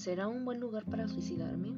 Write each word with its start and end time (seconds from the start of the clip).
¿Será 0.00 0.28
un 0.28 0.46
buen 0.46 0.60
lugar 0.60 0.86
para 0.86 1.08
suicidarme? 1.08 1.74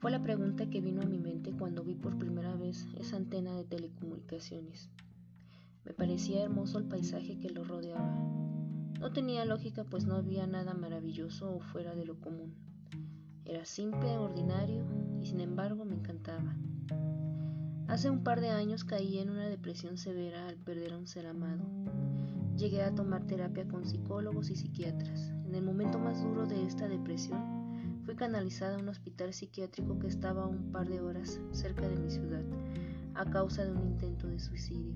Fue 0.00 0.10
la 0.10 0.24
pregunta 0.24 0.68
que 0.68 0.80
vino 0.80 1.02
a 1.02 1.06
mi 1.06 1.20
mente 1.20 1.52
cuando 1.52 1.84
vi 1.84 1.94
por 1.94 2.18
primera 2.18 2.56
vez 2.56 2.88
esa 2.98 3.16
antena 3.16 3.54
de 3.54 3.62
telecomunicaciones. 3.62 4.90
Me 5.84 5.92
parecía 5.92 6.42
hermoso 6.42 6.78
el 6.78 6.88
paisaje 6.88 7.38
que 7.38 7.50
lo 7.50 7.62
rodeaba. 7.62 8.12
No 8.98 9.12
tenía 9.12 9.44
lógica 9.44 9.84
pues 9.84 10.04
no 10.04 10.16
había 10.16 10.48
nada 10.48 10.74
maravilloso 10.74 11.54
o 11.54 11.60
fuera 11.60 11.94
de 11.94 12.06
lo 12.06 12.18
común. 12.18 12.56
Era 13.44 13.66
simple, 13.66 14.18
ordinario 14.18 14.84
y 15.20 15.26
sin 15.26 15.38
embargo 15.38 15.84
me 15.84 15.94
encantaba. 15.94 16.56
Hace 17.86 18.10
un 18.10 18.24
par 18.24 18.40
de 18.40 18.48
años 18.48 18.82
caí 18.82 19.20
en 19.20 19.30
una 19.30 19.46
depresión 19.46 19.96
severa 19.96 20.48
al 20.48 20.56
perder 20.56 20.94
a 20.94 20.98
un 20.98 21.06
ser 21.06 21.26
amado. 21.26 21.62
Llegué 22.62 22.84
a 22.84 22.94
tomar 22.94 23.26
terapia 23.26 23.66
con 23.66 23.84
psicólogos 23.84 24.48
y 24.48 24.54
psiquiatras. 24.54 25.32
En 25.46 25.56
el 25.56 25.64
momento 25.64 25.98
más 25.98 26.22
duro 26.22 26.46
de 26.46 26.64
esta 26.64 26.86
depresión, 26.86 27.98
fui 28.04 28.14
canalizada 28.14 28.76
a 28.76 28.78
un 28.78 28.88
hospital 28.88 29.34
psiquiátrico 29.34 29.98
que 29.98 30.06
estaba 30.06 30.44
a 30.44 30.46
un 30.46 30.70
par 30.70 30.88
de 30.88 31.00
horas 31.00 31.40
cerca 31.50 31.88
de 31.88 31.96
mi 31.96 32.08
ciudad, 32.08 32.44
a 33.14 33.24
causa 33.28 33.64
de 33.64 33.72
un 33.72 33.82
intento 33.82 34.28
de 34.28 34.38
suicidio. 34.38 34.94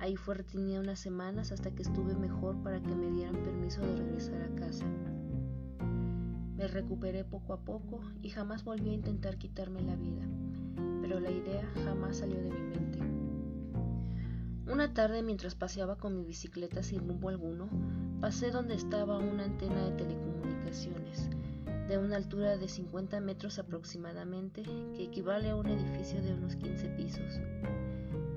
Ahí 0.00 0.16
fue 0.16 0.34
retenida 0.34 0.80
unas 0.80 0.98
semanas 0.98 1.52
hasta 1.52 1.70
que 1.70 1.82
estuve 1.82 2.16
mejor 2.16 2.60
para 2.64 2.82
que 2.82 2.92
me 2.92 3.08
dieran 3.08 3.40
permiso 3.44 3.80
de 3.80 3.94
regresar 3.94 4.42
a 4.42 4.54
casa. 4.56 4.84
Me 6.56 6.66
recuperé 6.66 7.24
poco 7.24 7.52
a 7.52 7.60
poco 7.60 8.00
y 8.20 8.30
jamás 8.30 8.64
volví 8.64 8.88
a 8.88 8.94
intentar 8.94 9.38
quitarme 9.38 9.80
la 9.80 9.94
vida, 9.94 10.26
pero 11.00 11.20
la 11.20 11.30
idea 11.30 11.70
jamás 11.84 12.16
salió 12.16 12.42
de 12.42 12.50
mi 12.50 12.62
mente. 12.62 13.13
Una 14.66 14.94
tarde 14.94 15.22
mientras 15.22 15.54
paseaba 15.54 15.96
con 15.96 16.16
mi 16.16 16.24
bicicleta 16.24 16.82
sin 16.82 17.06
rumbo 17.06 17.28
alguno, 17.28 17.68
pasé 18.20 18.50
donde 18.50 18.74
estaba 18.74 19.18
una 19.18 19.44
antena 19.44 19.84
de 19.84 19.92
telecomunicaciones, 19.92 21.28
de 21.86 21.98
una 21.98 22.16
altura 22.16 22.56
de 22.56 22.66
50 22.66 23.20
metros 23.20 23.58
aproximadamente, 23.58 24.62
que 24.62 25.04
equivale 25.04 25.50
a 25.50 25.56
un 25.56 25.68
edificio 25.68 26.22
de 26.22 26.32
unos 26.32 26.56
15 26.56 26.88
pisos. 26.96 27.40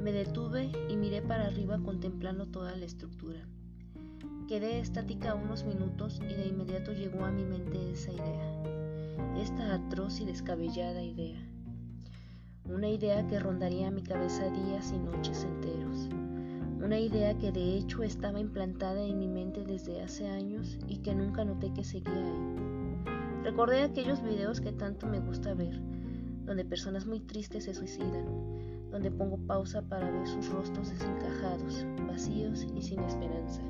Me 0.02 0.12
detuve 0.12 0.70
y 0.90 0.98
miré 0.98 1.22
para 1.22 1.48
arriba 1.48 1.80
contemplando 1.80 2.46
toda 2.46 2.76
la 2.76 2.86
estructura. 2.86 3.48
Quedé 4.50 4.80
estática 4.80 5.34
unos 5.34 5.64
minutos 5.64 6.20
y 6.22 6.34
de 6.34 6.48
inmediato 6.48 6.92
llegó 6.92 7.24
a 7.24 7.32
mi 7.32 7.46
mente 7.46 7.92
esa 7.92 8.12
idea, 8.12 8.64
esta 9.42 9.76
atroz 9.76 10.20
y 10.20 10.26
descabellada 10.26 11.02
idea. 11.02 11.40
Una 12.66 12.90
idea 12.90 13.26
que 13.28 13.40
rondaría 13.40 13.92
mi 13.92 14.04
cabeza 14.04 14.50
días 14.50 14.92
y 14.92 15.00
noches 15.00 15.46
enteros. 15.46 15.97
Una 16.88 17.00
idea 17.02 17.38
que 17.38 17.52
de 17.52 17.76
hecho 17.76 18.02
estaba 18.02 18.40
implantada 18.40 19.04
en 19.04 19.20
mi 19.20 19.28
mente 19.28 19.66
desde 19.66 20.02
hace 20.02 20.26
años 20.30 20.80
y 20.88 21.00
que 21.00 21.14
nunca 21.14 21.44
noté 21.44 21.74
que 21.74 21.84
seguía 21.84 22.14
ahí. 22.14 23.44
Recordé 23.44 23.82
aquellos 23.82 24.24
videos 24.24 24.62
que 24.62 24.72
tanto 24.72 25.06
me 25.06 25.20
gusta 25.20 25.54
ver, 25.54 25.82
donde 26.46 26.64
personas 26.64 27.06
muy 27.06 27.20
tristes 27.20 27.66
se 27.66 27.74
suicidan, 27.74 28.24
donde 28.90 29.12
pongo 29.12 29.36
pausa 29.36 29.82
para 29.82 30.10
ver 30.10 30.26
sus 30.30 30.48
rostros 30.48 30.90
desencajados, 30.90 31.86
vacíos 32.08 32.66
y 32.74 32.82
sin 32.82 33.02
esperanza. 33.02 33.62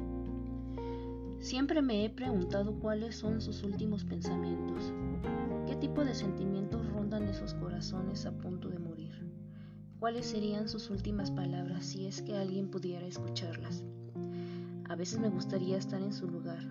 Siempre 1.39 1.81
me 1.81 2.05
he 2.05 2.11
preguntado 2.11 2.75
cuáles 2.79 3.15
son 3.15 3.41
sus 3.41 3.63
últimos 3.63 4.03
pensamientos, 4.03 4.93
qué 5.65 5.75
tipo 5.75 6.05
de 6.05 6.13
sentimientos 6.13 6.87
rondan 6.91 7.23
esos 7.23 7.55
corazones 7.55 8.27
a 8.27 8.31
punto 8.31 8.69
de 8.69 8.77
morir, 8.77 8.86
cuáles 9.99 10.25
serían 10.25 10.67
sus 10.67 10.89
últimas 10.89 11.31
palabras 11.31 11.85
si 11.85 12.05
es 12.05 12.21
que 12.21 12.37
alguien 12.37 12.69
pudiera 12.69 13.05
escucharlas. 13.05 13.83
A 14.89 14.95
veces 14.95 15.19
me 15.19 15.29
gustaría 15.29 15.77
estar 15.77 16.01
en 16.01 16.13
su 16.13 16.27
lugar, 16.27 16.63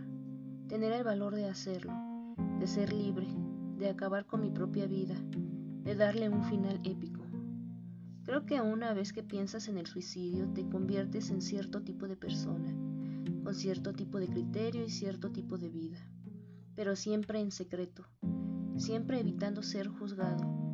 tener 0.68 0.92
el 0.92 1.04
valor 1.04 1.34
de 1.34 1.48
hacerlo, 1.48 1.92
de 2.58 2.66
ser 2.66 2.92
libre, 2.92 3.26
de 3.78 3.88
acabar 3.90 4.26
con 4.26 4.40
mi 4.40 4.50
propia 4.50 4.86
vida, 4.86 5.14
de 5.82 5.94
darle 5.94 6.28
un 6.28 6.44
final 6.44 6.80
épico. 6.84 7.22
Creo 8.24 8.46
que 8.46 8.60
una 8.60 8.92
vez 8.94 9.12
que 9.12 9.22
piensas 9.22 9.68
en 9.68 9.78
el 9.78 9.86
suicidio 9.86 10.48
te 10.52 10.68
conviertes 10.68 11.30
en 11.30 11.42
cierto 11.42 11.82
tipo 11.82 12.08
de 12.08 12.16
persona 12.16 12.74
con 13.46 13.54
cierto 13.54 13.92
tipo 13.92 14.18
de 14.18 14.26
criterio 14.26 14.84
y 14.84 14.90
cierto 14.90 15.30
tipo 15.30 15.56
de 15.56 15.68
vida, 15.68 15.98
pero 16.74 16.96
siempre 16.96 17.38
en 17.38 17.52
secreto, 17.52 18.04
siempre 18.76 19.20
evitando 19.20 19.62
ser 19.62 19.86
juzgado, 19.86 20.65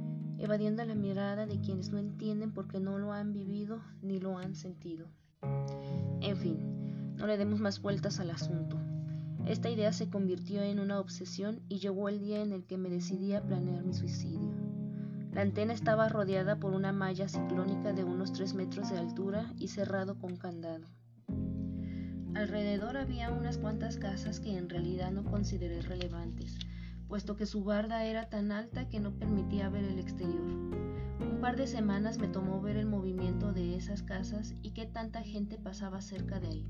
evadiendo 0.42 0.84
la 0.84 0.96
mirada 0.96 1.46
de 1.46 1.60
quienes 1.60 1.90
no 1.90 1.98
entienden 1.98 2.52
porque 2.52 2.80
no 2.80 2.98
lo 2.98 3.12
han 3.12 3.32
vivido 3.32 3.80
ni 4.02 4.18
lo 4.18 4.38
han 4.38 4.56
sentido. 4.56 5.06
En 6.20 6.36
fin, 6.36 6.58
no 7.16 7.28
le 7.28 7.36
demos 7.36 7.60
más 7.60 7.80
vueltas 7.80 8.18
al 8.18 8.30
asunto. 8.30 8.76
Esta 9.46 9.70
idea 9.70 9.92
se 9.92 10.10
convirtió 10.10 10.60
en 10.62 10.80
una 10.80 10.98
obsesión 10.98 11.60
y 11.68 11.78
llegó 11.78 12.08
el 12.08 12.20
día 12.20 12.42
en 12.42 12.52
el 12.52 12.64
que 12.64 12.76
me 12.76 12.90
decidí 12.90 13.34
a 13.34 13.42
planear 13.42 13.84
mi 13.84 13.94
suicidio. 13.94 14.52
La 15.32 15.42
antena 15.42 15.72
estaba 15.72 16.08
rodeada 16.08 16.56
por 16.56 16.74
una 16.74 16.92
malla 16.92 17.28
ciclónica 17.28 17.92
de 17.92 18.02
unos 18.02 18.32
3 18.32 18.54
metros 18.54 18.90
de 18.90 18.98
altura 18.98 19.52
y 19.58 19.68
cerrado 19.68 20.18
con 20.18 20.36
candado. 20.36 20.84
Alrededor 22.34 22.96
había 22.96 23.30
unas 23.30 23.58
cuantas 23.58 23.96
casas 23.96 24.40
que 24.40 24.56
en 24.56 24.68
realidad 24.68 25.12
no 25.12 25.22
consideré 25.24 25.80
relevantes, 25.82 26.58
puesto 27.12 27.36
que 27.36 27.44
su 27.44 27.62
barda 27.62 28.06
era 28.06 28.30
tan 28.30 28.52
alta 28.52 28.88
que 28.88 28.98
no 28.98 29.10
permitía 29.10 29.68
ver 29.68 29.84
el 29.84 29.98
exterior. 29.98 30.40
Un 30.40 31.40
par 31.42 31.58
de 31.58 31.66
semanas 31.66 32.16
me 32.16 32.26
tomó 32.26 32.62
ver 32.62 32.78
el 32.78 32.86
movimiento 32.86 33.52
de 33.52 33.76
esas 33.76 34.02
casas 34.02 34.54
y 34.62 34.70
qué 34.70 34.86
tanta 34.86 35.20
gente 35.20 35.58
pasaba 35.58 36.00
cerca 36.00 36.40
de 36.40 36.48
ahí. 36.48 36.66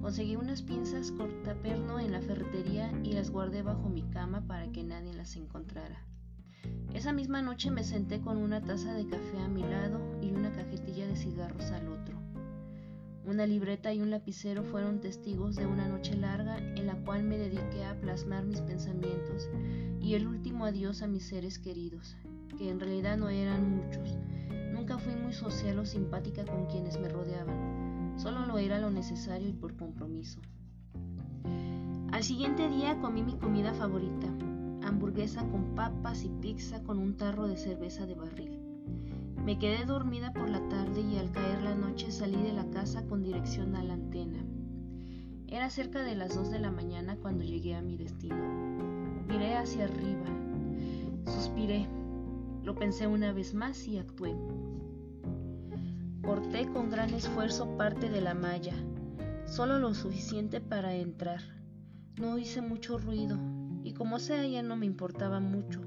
Conseguí 0.00 0.36
unas 0.36 0.62
pinzas 0.62 1.10
cortaperno 1.10 1.98
en 1.98 2.12
la 2.12 2.20
ferretería 2.20 2.92
y 3.02 3.14
las 3.14 3.30
guardé 3.30 3.62
bajo 3.62 3.88
mi 3.88 4.02
cama 4.02 4.46
para 4.46 4.70
que 4.70 4.84
nadie 4.84 5.12
las 5.14 5.34
encontrara. 5.34 6.06
Esa 6.94 7.12
misma 7.12 7.42
noche 7.42 7.72
me 7.72 7.82
senté 7.82 8.20
con 8.20 8.36
una 8.36 8.62
taza 8.62 8.94
de 8.94 9.08
café 9.08 9.40
a 9.40 9.48
mi 9.48 9.62
lado 9.62 9.98
Una 13.36 13.44
libreta 13.46 13.92
y 13.92 14.00
un 14.00 14.10
lapicero 14.10 14.64
fueron 14.64 15.02
testigos 15.02 15.56
de 15.56 15.66
una 15.66 15.86
noche 15.86 16.16
larga 16.16 16.56
en 16.56 16.86
la 16.86 16.94
cual 17.04 17.22
me 17.22 17.36
dediqué 17.36 17.84
a 17.84 18.00
plasmar 18.00 18.46
mis 18.46 18.62
pensamientos 18.62 19.50
y 20.00 20.14
el 20.14 20.26
último 20.26 20.64
adiós 20.64 21.02
a 21.02 21.06
mis 21.06 21.28
seres 21.28 21.58
queridos, 21.58 22.16
que 22.56 22.70
en 22.70 22.80
realidad 22.80 23.18
no 23.18 23.28
eran 23.28 23.76
muchos. 23.76 24.16
Nunca 24.72 24.96
fui 24.96 25.14
muy 25.16 25.34
social 25.34 25.78
o 25.78 25.84
simpática 25.84 26.46
con 26.46 26.64
quienes 26.64 26.98
me 26.98 27.10
rodeaban, 27.10 28.14
solo 28.16 28.46
lo 28.46 28.56
era 28.56 28.78
lo 28.78 28.90
necesario 28.90 29.50
y 29.50 29.52
por 29.52 29.76
compromiso. 29.76 30.40
Al 32.12 32.24
siguiente 32.24 32.70
día 32.70 32.98
comí 33.02 33.22
mi 33.22 33.36
comida 33.36 33.74
favorita, 33.74 34.28
hamburguesa 34.82 35.46
con 35.50 35.74
papas 35.74 36.24
y 36.24 36.30
pizza 36.40 36.82
con 36.84 36.98
un 36.98 37.18
tarro 37.18 37.46
de 37.46 37.58
cerveza 37.58 38.06
de 38.06 38.14
barril. 38.14 38.65
Me 39.46 39.60
quedé 39.60 39.84
dormida 39.84 40.32
por 40.32 40.50
la 40.50 40.58
tarde 40.68 41.02
y 41.02 41.18
al 41.18 41.30
caer 41.30 41.62
la 41.62 41.76
noche 41.76 42.10
salí 42.10 42.42
de 42.42 42.52
la 42.52 42.68
casa 42.70 43.06
con 43.06 43.22
dirección 43.22 43.76
a 43.76 43.84
la 43.84 43.94
antena. 43.94 44.44
Era 45.46 45.70
cerca 45.70 46.02
de 46.02 46.16
las 46.16 46.34
2 46.34 46.50
de 46.50 46.58
la 46.58 46.72
mañana 46.72 47.16
cuando 47.22 47.44
llegué 47.44 47.76
a 47.76 47.80
mi 47.80 47.96
destino. 47.96 48.34
Miré 49.28 49.54
hacia 49.54 49.84
arriba, 49.84 50.26
suspiré, 51.26 51.86
lo 52.64 52.74
pensé 52.74 53.06
una 53.06 53.32
vez 53.32 53.54
más 53.54 53.86
y 53.86 53.98
actué. 53.98 54.34
Corté 56.22 56.66
con 56.66 56.90
gran 56.90 57.14
esfuerzo 57.14 57.76
parte 57.76 58.10
de 58.10 58.22
la 58.22 58.34
malla, 58.34 58.74
solo 59.44 59.78
lo 59.78 59.94
suficiente 59.94 60.60
para 60.60 60.96
entrar. 60.96 61.40
No 62.16 62.36
hice 62.36 62.62
mucho 62.62 62.98
ruido 62.98 63.38
y 63.84 63.92
como 63.92 64.18
sea 64.18 64.44
ya 64.44 64.64
no 64.64 64.74
me 64.74 64.86
importaba 64.86 65.38
mucho, 65.38 65.82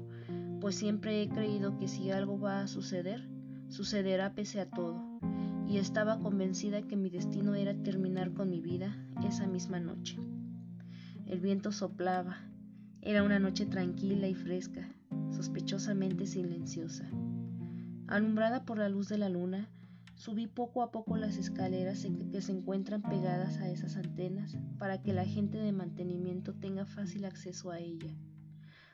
pues 0.62 0.76
siempre 0.76 1.20
he 1.20 1.28
creído 1.28 1.76
que 1.76 1.88
si 1.88 2.10
algo 2.10 2.40
va 2.40 2.62
a 2.62 2.66
suceder, 2.66 3.28
sucederá 3.70 4.34
pese 4.34 4.60
a 4.60 4.68
todo, 4.68 5.02
y 5.66 5.78
estaba 5.78 6.18
convencida 6.18 6.82
que 6.82 6.96
mi 6.96 7.08
destino 7.10 7.54
era 7.54 7.74
terminar 7.74 8.32
con 8.34 8.50
mi 8.50 8.60
vida 8.60 8.94
esa 9.26 9.46
misma 9.46 9.80
noche. 9.80 10.18
El 11.26 11.40
viento 11.40 11.70
soplaba, 11.72 12.38
era 13.02 13.22
una 13.22 13.38
noche 13.38 13.66
tranquila 13.66 14.26
y 14.26 14.34
fresca, 14.34 14.88
sospechosamente 15.30 16.26
silenciosa. 16.26 17.08
Alumbrada 18.08 18.64
por 18.64 18.78
la 18.78 18.88
luz 18.88 19.08
de 19.08 19.18
la 19.18 19.28
luna, 19.28 19.70
subí 20.16 20.48
poco 20.48 20.82
a 20.82 20.90
poco 20.90 21.16
las 21.16 21.36
escaleras 21.36 22.04
que 22.30 22.42
se 22.42 22.52
encuentran 22.52 23.00
pegadas 23.02 23.58
a 23.58 23.70
esas 23.70 23.96
antenas 23.96 24.58
para 24.78 25.00
que 25.00 25.14
la 25.14 25.24
gente 25.24 25.58
de 25.58 25.72
mantenimiento 25.72 26.52
tenga 26.54 26.84
fácil 26.84 27.24
acceso 27.24 27.70
a 27.70 27.78
ella. 27.78 28.12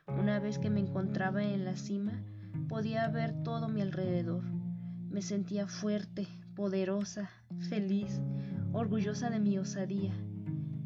Una 0.07 0.39
vez 0.39 0.59
que 0.59 0.69
me 0.69 0.79
encontraba 0.79 1.43
en 1.43 1.65
la 1.65 1.75
cima, 1.75 2.23
podía 2.69 3.07
ver 3.09 3.43
todo 3.43 3.67
mi 3.67 3.81
alrededor, 3.81 4.43
me 5.09 5.21
sentía 5.21 5.67
fuerte, 5.67 6.27
poderosa, 6.55 7.29
feliz, 7.69 8.19
orgullosa 8.73 9.29
de 9.29 9.39
mi 9.39 9.57
osadía, 9.57 10.13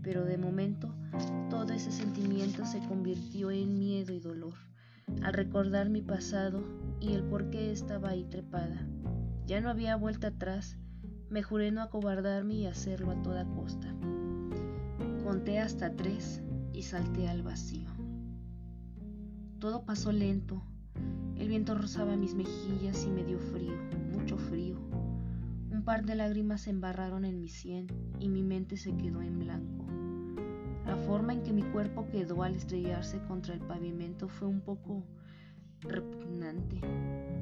pero 0.01 0.25
de 0.25 0.37
momento 0.37 0.93
todo 1.49 1.73
ese 1.73 1.91
sentimiento 1.91 2.65
se 2.65 2.79
convirtió 2.87 3.51
en 3.51 3.77
miedo 3.77 4.13
y 4.13 4.19
dolor 4.19 4.53
al 5.23 5.33
recordar 5.33 5.89
mi 5.89 6.01
pasado 6.01 6.63
y 6.99 7.13
el 7.13 7.23
por 7.23 7.49
qué 7.49 7.71
estaba 7.71 8.09
ahí 8.09 8.23
trepada. 8.23 8.87
Ya 9.45 9.61
no 9.61 9.69
había 9.69 9.95
vuelta 9.95 10.27
atrás, 10.27 10.77
me 11.29 11.43
juré 11.43 11.71
no 11.71 11.81
acobardarme 11.81 12.55
y 12.55 12.65
hacerlo 12.65 13.11
a 13.11 13.21
toda 13.21 13.45
costa. 13.45 13.93
Conté 15.23 15.59
hasta 15.59 15.95
tres 15.95 16.41
y 16.73 16.83
salté 16.83 17.27
al 17.27 17.43
vacío. 17.43 17.89
Todo 19.59 19.85
pasó 19.85 20.11
lento. 20.11 20.63
El 21.37 21.47
viento 21.47 21.75
rozaba 21.75 22.15
mis 22.15 22.33
mejillas 22.33 23.03
y 23.05 23.09
me 23.09 23.23
dio 23.23 23.39
frío, 23.39 23.73
mucho 24.21 24.37
frío. 24.37 24.77
Un 25.71 25.83
par 25.83 26.05
de 26.05 26.13
lágrimas 26.13 26.61
se 26.61 26.69
embarraron 26.69 27.25
en 27.25 27.41
mi 27.41 27.47
sien 27.47 27.87
y 28.19 28.29
mi 28.29 28.43
mente 28.43 28.77
se 28.77 28.95
quedó 28.95 29.19
en 29.21 29.39
blanco. 29.39 29.85
La 30.85 30.95
forma 30.95 31.33
en 31.33 31.41
que 31.41 31.53
mi 31.53 31.63
cuerpo 31.63 32.07
quedó 32.07 32.43
al 32.43 32.53
estrellarse 32.53 33.19
contra 33.27 33.55
el 33.55 33.61
pavimento 33.61 34.27
fue 34.27 34.47
un 34.47 34.61
poco 34.61 35.03
repugnante, 35.79 36.79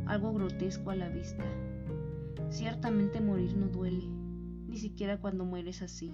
algo 0.05 0.31
grotesco 0.31 0.91
a 0.91 0.95
la 0.95 1.09
vista. 1.09 1.43
Ciertamente 2.49 3.19
morir 3.19 3.57
no 3.57 3.67
duele, 3.67 4.07
ni 4.67 4.77
siquiera 4.77 5.19
cuando 5.19 5.43
mueres 5.43 5.81
así. 5.81 6.13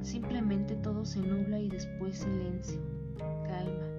Simplemente 0.00 0.76
todo 0.76 1.04
se 1.04 1.20
nubla 1.20 1.60
y 1.60 1.68
después 1.68 2.20
silencio, 2.20 2.80
calma. 3.46 3.97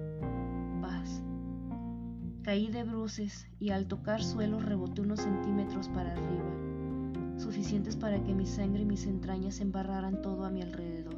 Caí 2.50 2.66
de 2.66 2.82
bruces 2.82 3.46
y 3.60 3.70
al 3.70 3.86
tocar 3.86 4.24
suelo 4.24 4.58
reboté 4.58 5.02
unos 5.02 5.20
centímetros 5.20 5.88
para 5.88 6.10
arriba, 6.10 7.38
suficientes 7.38 7.94
para 7.94 8.20
que 8.24 8.34
mi 8.34 8.44
sangre 8.44 8.82
y 8.82 8.86
mis 8.86 9.06
entrañas 9.06 9.60
embarraran 9.60 10.20
todo 10.20 10.44
a 10.44 10.50
mi 10.50 10.60
alrededor. 10.60 11.14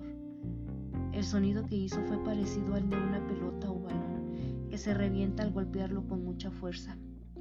El 1.15 1.25
sonido 1.25 1.65
que 1.65 1.77
hizo 1.77 2.03
fue 2.03 2.23
parecido 2.23 2.75
al 2.75 2.87
de 2.91 2.99
una 2.99 3.27
pelota 3.27 3.71
o 3.71 3.81
balón 3.81 4.69
que 4.69 4.77
se 4.77 4.93
revienta 4.93 5.43
al 5.43 5.53
golpearlo 5.53 6.07
con 6.07 6.23
mucha 6.23 6.51
fuerza, 6.51 6.99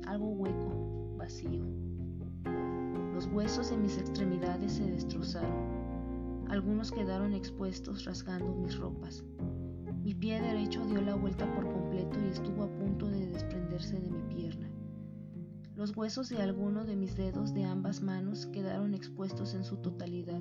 algo 0.07 0.29
hueco, 0.29 1.17
vacío. 1.17 1.65
Los 3.13 3.25
huesos 3.25 3.73
en 3.73 3.81
mis 3.81 3.97
extremidades 3.97 4.71
se 4.71 4.89
destrozaron 4.89 5.81
algunos 6.47 6.93
quedaron 6.93 7.33
expuestos 7.33 8.05
rasgando 8.05 8.55
mis 8.55 8.77
ropas. 8.77 9.25
Mi 10.01 10.13
pie 10.15 10.41
derecho 10.41 10.85
dio 10.85 11.01
la 11.01 11.15
vuelta 11.15 11.45
por 11.53 11.69
completo 11.69 12.17
y 12.25 12.29
estuvo 12.29 12.63
a 12.63 12.67
punto 12.67 13.07
de 13.07 13.27
desprenderse 13.27 13.60
de 13.89 13.99
mi 13.99 14.21
pierna. 14.29 14.69
Los 15.75 15.97
huesos 15.97 16.29
de 16.29 16.37
alguno 16.37 16.85
de 16.85 16.95
mis 16.95 17.15
dedos 17.15 17.53
de 17.55 17.63
ambas 17.63 18.01
manos 18.01 18.45
quedaron 18.45 18.93
expuestos 18.93 19.55
en 19.55 19.63
su 19.63 19.77
totalidad 19.77 20.39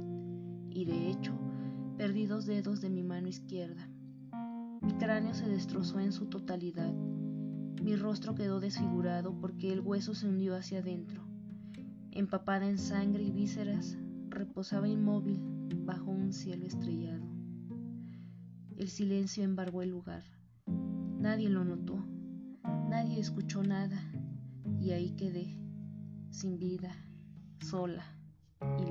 y 0.68 0.84
de 0.84 1.10
hecho 1.10 1.32
perdí 1.96 2.26
dos 2.26 2.44
dedos 2.44 2.82
de 2.82 2.90
mi 2.90 3.02
mano 3.02 3.28
izquierda. 3.28 3.88
Mi 4.82 4.92
cráneo 4.98 5.32
se 5.32 5.48
destrozó 5.48 6.00
en 6.00 6.12
su 6.12 6.26
totalidad. 6.26 6.92
Mi 7.82 7.96
rostro 7.96 8.34
quedó 8.34 8.60
desfigurado 8.60 9.34
porque 9.40 9.72
el 9.72 9.80
hueso 9.80 10.14
se 10.14 10.28
hundió 10.28 10.54
hacia 10.54 10.80
adentro. 10.80 11.22
Empapada 12.10 12.68
en 12.68 12.78
sangre 12.78 13.22
y 13.22 13.30
vísceras, 13.30 13.96
reposaba 14.28 14.88
inmóvil 14.88 15.40
bajo 15.84 16.10
un 16.10 16.34
cielo 16.34 16.66
estrellado. 16.66 17.26
El 18.76 18.88
silencio 18.88 19.44
embargó 19.44 19.80
el 19.80 19.90
lugar. 19.90 20.24
Nadie 21.18 21.48
lo 21.48 21.64
notó, 21.64 22.02
escuchó 23.20 23.62
nada, 23.62 24.00
y 24.80 24.92
ahí 24.92 25.10
quedé, 25.16 25.56
sin 26.30 26.58
vida, 26.58 26.90
sola 27.60 28.04
y 28.78 28.89